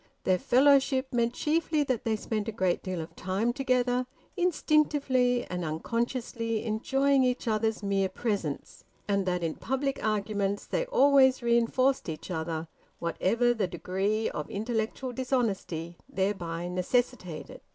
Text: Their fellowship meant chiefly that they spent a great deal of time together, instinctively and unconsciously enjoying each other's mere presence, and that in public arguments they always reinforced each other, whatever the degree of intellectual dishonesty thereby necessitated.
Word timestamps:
Their 0.23 0.39
fellowship 0.39 1.13
meant 1.13 1.35
chiefly 1.35 1.83
that 1.83 2.05
they 2.05 2.15
spent 2.15 2.47
a 2.47 2.51
great 2.51 2.81
deal 2.81 3.01
of 3.01 3.15
time 3.15 3.53
together, 3.53 4.07
instinctively 4.35 5.45
and 5.45 5.63
unconsciously 5.63 6.63
enjoying 6.65 7.23
each 7.23 7.47
other's 7.47 7.83
mere 7.83 8.09
presence, 8.09 8.83
and 9.07 9.27
that 9.27 9.43
in 9.43 9.53
public 9.53 10.03
arguments 10.03 10.65
they 10.65 10.87
always 10.87 11.43
reinforced 11.43 12.09
each 12.09 12.31
other, 12.31 12.67
whatever 12.97 13.53
the 13.53 13.67
degree 13.67 14.27
of 14.31 14.49
intellectual 14.49 15.11
dishonesty 15.13 15.97
thereby 16.09 16.67
necessitated. 16.67 17.61